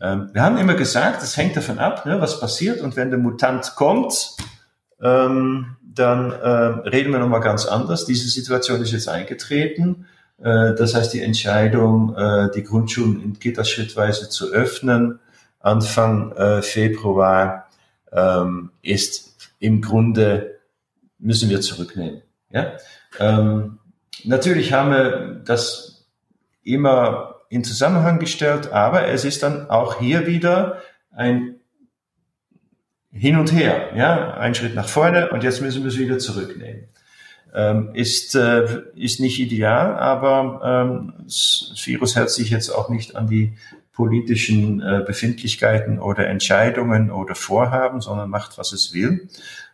[0.00, 3.20] Ähm, wir haben immer gesagt, es hängt davon ab, ne, was passiert und wenn der
[3.20, 4.36] Mutant kommt,
[5.00, 8.04] ähm, dann äh, reden wir nochmal ganz anders.
[8.04, 10.06] Diese Situation ist jetzt eingetreten.
[10.38, 15.20] Äh, das heißt, die Entscheidung, äh, die Grundschulen in Kita schrittweise zu öffnen,
[15.60, 17.68] Anfang äh, Februar,
[18.12, 20.58] ähm, ist im Grunde,
[21.18, 22.22] müssen wir zurücknehmen.
[22.50, 22.72] Ja?
[23.18, 23.78] Ähm,
[24.24, 26.06] natürlich haben wir das
[26.62, 31.56] immer in Zusammenhang gestellt, aber es ist dann auch hier wieder ein
[33.10, 36.88] hin und her, ja, ein Schritt nach vorne und jetzt müssen wir es wieder zurücknehmen.
[37.56, 43.14] Ähm, ist, äh, ist nicht ideal, aber ähm, das Virus hält sich jetzt auch nicht
[43.14, 43.52] an die
[43.92, 49.28] politischen äh, Befindlichkeiten oder Entscheidungen oder Vorhaben, sondern macht, was es will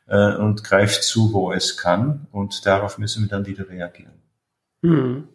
[0.09, 4.13] äh, und greift zu, wo es kann und darauf müssen wir dann wieder reagieren.
[4.85, 5.29] Hm.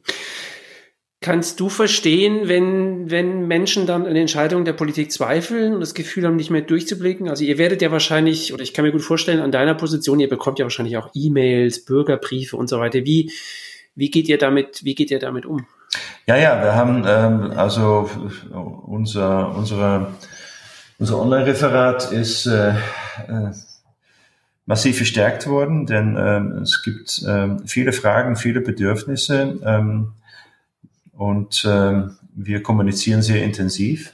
[1.25, 6.23] Kannst du verstehen, wenn, wenn Menschen dann an Entscheidungen der Politik zweifeln und das Gefühl
[6.23, 7.29] haben, nicht mehr durchzublicken?
[7.29, 10.29] Also ihr werdet ja wahrscheinlich, oder ich kann mir gut vorstellen, an deiner Position, ihr
[10.29, 13.05] bekommt ja wahrscheinlich auch E-Mails, Bürgerbriefe und so weiter.
[13.05, 13.31] Wie,
[13.95, 15.65] wie geht ihr damit, wie geht ihr damit um?
[16.27, 18.07] Ja, ja, wir haben ähm, also
[18.85, 20.13] unser, unsere,
[20.99, 23.49] unser Online-Referat ist äh, äh,
[24.67, 29.59] massiv verstärkt worden, denn ähm, es gibt ähm, viele Fragen, viele Bedürfnisse.
[31.15, 34.13] Und ähm, wir kommunizieren sehr intensiv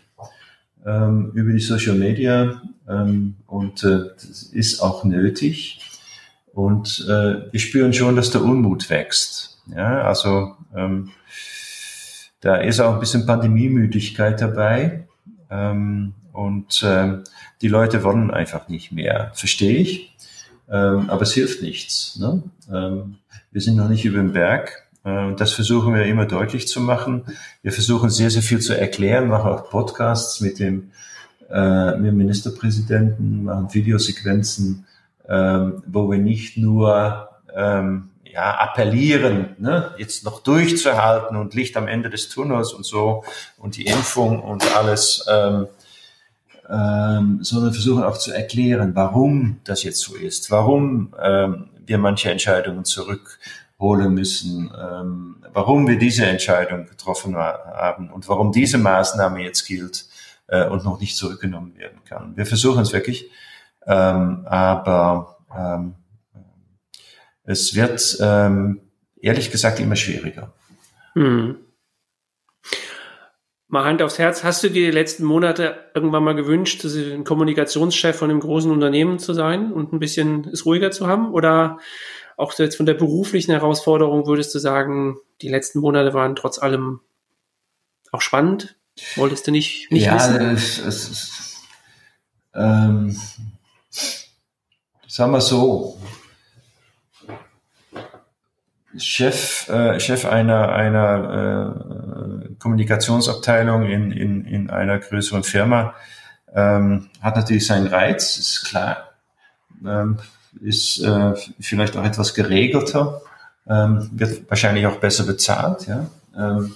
[0.86, 5.80] ähm, über die Social Media ähm, und äh, das ist auch nötig.
[6.54, 9.62] Und äh, wir spüren schon, dass der Unmut wächst.
[9.76, 11.12] Ja, also ähm,
[12.42, 15.08] da ist auch ein bisschen Pandemiemüdigkeit dabei.
[15.50, 17.24] Ähm, und ähm,
[17.62, 19.32] die Leute wollen einfach nicht mehr.
[19.34, 20.16] Verstehe ich.
[20.70, 22.18] Ähm, aber es hilft nichts.
[22.18, 22.44] Ne?
[22.72, 23.18] Ähm,
[23.52, 24.88] wir sind noch nicht über dem Berg.
[25.04, 27.24] Äh, das versuchen wir immer deutlich zu machen.
[27.62, 30.92] Wir versuchen sehr, sehr viel zu erklären, machen auch Podcasts mit dem,
[31.50, 34.86] äh, mit dem Ministerpräsidenten, machen Videosequenzen,
[35.28, 41.88] ähm, wo wir nicht nur ähm, ja, appellieren, ne, jetzt noch durchzuhalten und Licht am
[41.88, 43.24] Ende des Tunnels und so
[43.58, 45.68] und die Impfung und alles, ähm,
[46.70, 52.32] ähm, sondern versuchen auch zu erklären, warum das jetzt so ist, warum ähm, wir manche
[52.32, 53.40] Entscheidungen zurück
[53.82, 60.06] holen müssen, ähm, warum wir diese Entscheidung getroffen haben und warum diese Maßnahme jetzt gilt
[60.48, 62.38] äh, und noch nicht zurückgenommen werden kann.
[62.38, 63.30] Wir versuchen es wirklich,
[63.86, 65.96] ähm, aber ähm,
[67.44, 68.82] es wird ähm,
[69.20, 70.54] ehrlich gesagt immer schwieriger.
[71.14, 71.58] Hm.
[73.68, 78.18] Mal Hand aufs Herz, hast du dir die letzten Monate irgendwann mal gewünscht, ein Kommunikationschef
[78.18, 81.32] von einem großen Unternehmen zu sein und ein bisschen es ruhiger zu haben?
[81.32, 81.80] Oder
[82.42, 87.02] auch jetzt von der beruflichen Herausforderung würdest du sagen, die letzten Monate waren trotz allem
[88.12, 88.76] auch spannend?
[89.16, 90.42] Wolltest du nicht, nicht ja, wissen?
[90.50, 91.64] Es, es, es,
[92.54, 93.16] ähm,
[95.08, 95.98] sagen wir so,
[98.98, 105.94] Chef, äh, Chef einer, einer äh, Kommunikationsabteilung in, in, in einer größeren Firma
[106.54, 109.12] ähm, hat natürlich seinen Reiz, ist klar.
[109.86, 110.18] Ähm,
[110.60, 113.22] ist äh, vielleicht auch etwas geregelter,
[113.68, 116.08] ähm, wird wahrscheinlich auch besser bezahlt, ja.
[116.38, 116.76] Ähm,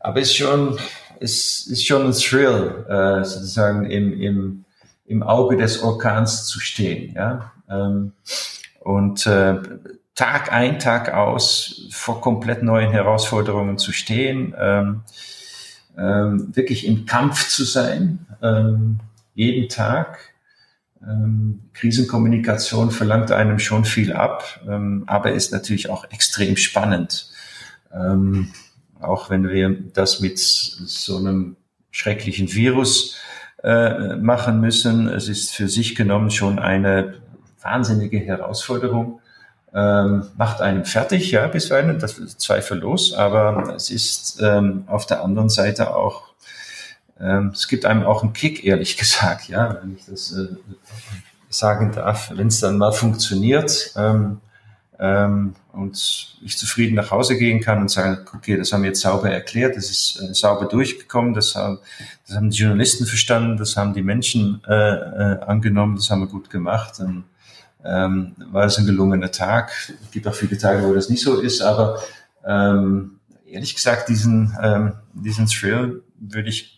[0.00, 0.78] aber ist schon,
[1.20, 4.64] ist, ist schon ein Thrill, äh, sozusagen im, im,
[5.06, 7.52] im Auge des Orkans zu stehen, ja.
[7.68, 8.12] Ähm,
[8.80, 9.56] und äh,
[10.14, 15.02] Tag ein, Tag aus vor komplett neuen Herausforderungen zu stehen, ähm,
[15.98, 19.00] ähm, wirklich im Kampf zu sein, ähm,
[19.34, 20.33] jeden Tag
[21.08, 27.30] ähm, Krisenkommunikation verlangt einem schon viel ab, ähm, aber ist natürlich auch extrem spannend.
[27.92, 28.52] Ähm,
[29.00, 31.56] auch wenn wir das mit so einem
[31.90, 33.16] schrecklichen Virus
[33.62, 35.08] äh, machen müssen.
[35.08, 37.14] Es ist für sich genommen schon eine
[37.62, 39.20] wahnsinnige Herausforderung.
[39.72, 45.22] Ähm, macht einem fertig, ja, bisweilen, das ist zweifellos, aber es ist ähm, auf der
[45.22, 46.33] anderen Seite auch
[47.20, 50.48] ähm, es gibt einem auch einen Kick, ehrlich gesagt, ja, wenn ich das äh,
[51.48, 54.44] sagen darf, wenn es dann mal funktioniert, ähm, äh,
[54.98, 59.00] ähm, und ich zufrieden nach Hause gehen kann und sagen, okay, das haben wir jetzt
[59.00, 61.78] sauber erklärt, das ist äh, sauber durchgekommen, das haben,
[62.26, 66.28] das haben die Journalisten verstanden, das haben die Menschen äh, äh, angenommen, das haben wir
[66.28, 66.94] gut gemacht.
[66.98, 67.24] Dann
[67.84, 69.72] ähm, war es ein gelungener Tag.
[70.02, 71.98] Es gibt auch viele Tage, wo das nicht so ist, aber
[72.46, 76.73] ähm, ehrlich gesagt, diesen, ähm, diesen Thrill würde ich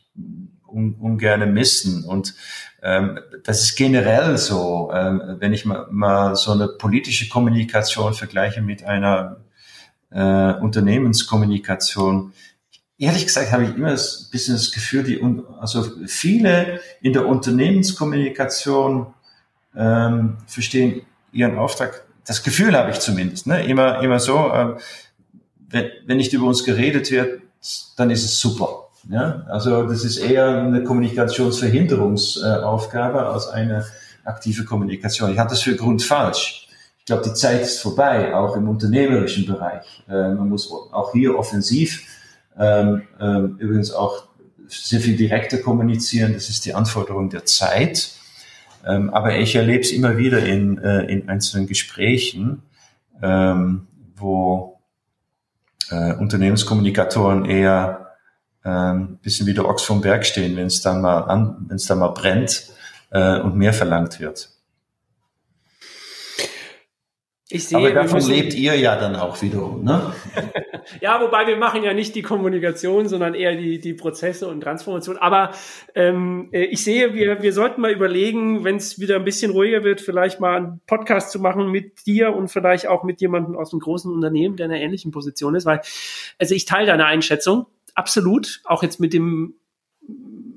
[0.68, 2.04] un ungern missen.
[2.04, 2.34] Und
[2.82, 8.62] ähm, das ist generell so, ähm, wenn ich mal, mal so eine politische Kommunikation vergleiche
[8.62, 9.36] mit einer
[10.10, 12.32] äh, Unternehmenskommunikation.
[12.98, 13.98] Ehrlich gesagt habe ich immer ein
[14.30, 15.22] bisschen das Gefühl, die,
[15.60, 19.08] also viele in der Unternehmenskommunikation
[19.76, 21.02] ähm, verstehen
[21.32, 22.04] ihren Auftrag.
[22.24, 23.46] Das Gefühl habe ich zumindest.
[23.46, 23.64] Ne?
[23.66, 24.78] Immer, immer so, ähm,
[25.68, 27.42] wenn, wenn nicht über uns geredet wird,
[27.96, 28.85] dann ist es super.
[29.08, 29.44] Ja?
[29.48, 33.86] Also das ist eher eine Kommunikationsverhinderungsaufgabe als eine
[34.24, 35.32] aktive Kommunikation.
[35.32, 36.68] Ich halte das für grundfalsch.
[36.98, 40.02] Ich glaube, die Zeit ist vorbei, auch im unternehmerischen Bereich.
[40.08, 42.04] Äh, man muss auch hier offensiv
[42.58, 44.24] ähm, ähm, übrigens auch
[44.66, 46.32] sehr viel direkter kommunizieren.
[46.32, 48.12] Das ist die Anforderung der Zeit.
[48.84, 52.62] Ähm, aber ich erlebe es immer wieder in, äh, in einzelnen Gesprächen,
[54.16, 54.78] wo
[55.90, 58.05] äh, Unternehmenskommunikatoren eher
[58.66, 61.86] ähm, bisschen wie der Ochs vom Berg stehen, wenn es dann mal an, wenn es
[61.86, 62.70] dann mal brennt
[63.10, 64.50] äh, und mehr verlangt wird.
[67.48, 70.12] Ich sehe, Aber davon lebt ihr ja dann auch wiederum, ne?
[71.00, 75.16] ja, wobei wir machen ja nicht die Kommunikation, sondern eher die, die Prozesse und Transformation.
[75.16, 75.52] Aber
[75.94, 79.84] ähm, äh, ich sehe, wir, wir sollten mal überlegen, wenn es wieder ein bisschen ruhiger
[79.84, 83.72] wird, vielleicht mal einen Podcast zu machen mit dir und vielleicht auch mit jemandem aus
[83.72, 85.66] einem großen Unternehmen, der in einer ähnlichen Position ist.
[85.66, 85.82] Weil,
[86.40, 89.54] also ich teile deine Einschätzung absolut, auch jetzt mit dem,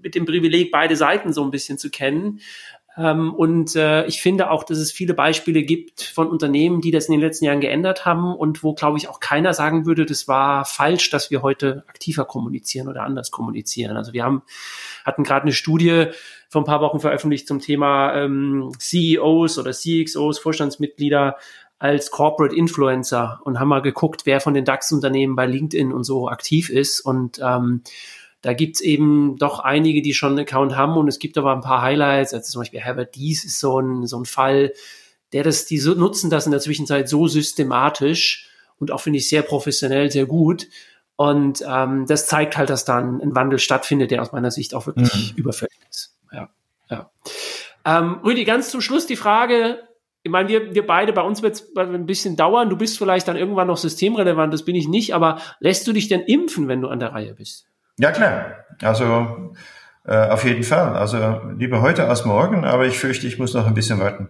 [0.01, 2.39] mit dem Privileg, beide Seiten so ein bisschen zu kennen.
[2.97, 7.05] Ähm, und äh, ich finde auch, dass es viele Beispiele gibt von Unternehmen, die das
[7.05, 10.27] in den letzten Jahren geändert haben und wo, glaube ich, auch keiner sagen würde, das
[10.27, 13.95] war falsch, dass wir heute aktiver kommunizieren oder anders kommunizieren.
[13.95, 14.41] Also wir haben,
[15.05, 16.07] hatten gerade eine Studie
[16.49, 21.37] vor ein paar Wochen veröffentlicht zum Thema ähm, CEOs oder CXOs, Vorstandsmitglieder
[21.79, 26.27] als Corporate Influencer und haben mal geguckt, wer von den DAX-Unternehmen bei LinkedIn und so
[26.27, 26.99] aktiv ist.
[26.99, 27.83] Und ähm,
[28.41, 31.61] da gibt's eben doch einige, die schon einen Account haben und es gibt aber ein
[31.61, 32.33] paar Highlights.
[32.33, 34.73] Also zum Beispiel Herbert Dies ist so ein, so ein Fall,
[35.31, 39.29] der das, die so, nutzen das in der Zwischenzeit so systematisch und auch finde ich
[39.29, 40.67] sehr professionell, sehr gut.
[41.15, 44.73] Und ähm, das zeigt halt, dass da ein, ein Wandel stattfindet, der aus meiner Sicht
[44.73, 45.37] auch wirklich mhm.
[45.37, 46.15] überfällig ist.
[46.31, 46.49] Ja,
[46.89, 47.11] ja.
[47.85, 49.79] Ähm, Rüdi, ganz zum Schluss die Frage,
[50.23, 52.69] ich meine, wir, wir beide, bei uns wird es ein bisschen dauern.
[52.69, 56.09] Du bist vielleicht dann irgendwann noch systemrelevant, das bin ich nicht, aber lässt du dich
[56.09, 57.67] denn impfen, wenn du an der Reihe bist?
[57.97, 58.65] Ja, klar.
[58.81, 59.53] Also
[60.05, 60.95] äh, auf jeden Fall.
[60.95, 64.29] Also lieber heute als morgen, aber ich fürchte, ich muss noch ein bisschen warten.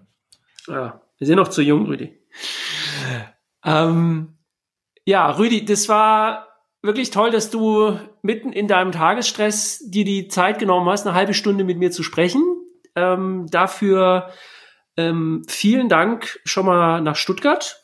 [0.67, 2.19] Ja, wir sind noch zu jung, Rüdi.
[3.65, 4.37] Ähm,
[5.05, 6.47] ja, Rüdi, das war
[6.81, 11.33] wirklich toll, dass du mitten in deinem Tagesstress dir die Zeit genommen hast, eine halbe
[11.33, 12.43] Stunde mit mir zu sprechen.
[12.95, 14.29] Ähm, dafür
[14.99, 17.81] ähm, vielen Dank schon mal nach Stuttgart.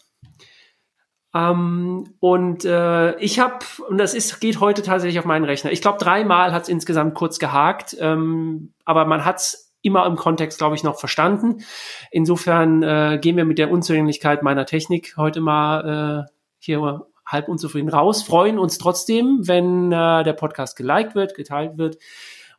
[1.34, 5.72] Ähm, und äh, ich habe, und das ist, geht heute tatsächlich auf meinen Rechner.
[5.72, 10.16] Ich glaube, dreimal hat es insgesamt kurz gehakt, ähm, aber man hat es immer im
[10.16, 11.64] Kontext, glaube ich, noch verstanden.
[12.12, 17.90] Insofern äh, gehen wir mit der Unzulänglichkeit meiner Technik heute mal äh, hier halb unzufrieden
[17.90, 21.98] raus, freuen uns trotzdem, wenn äh, der Podcast geliked wird, geteilt wird.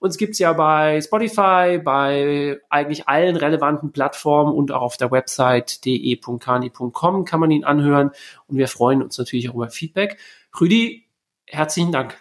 [0.01, 5.85] Uns gibt's ja bei Spotify, bei eigentlich allen relevanten Plattformen und auch auf der Website
[5.85, 8.11] de.kani.com kann man ihn anhören.
[8.47, 10.19] Und wir freuen uns natürlich auch über Feedback.
[10.61, 11.07] Rüdi,
[11.47, 12.17] herzlichen Dank.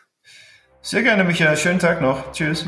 [0.82, 1.58] Sehr gerne, Michael.
[1.58, 2.32] Schönen Tag noch.
[2.32, 2.66] Tschüss.